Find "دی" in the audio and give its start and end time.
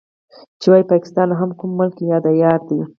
2.67-2.79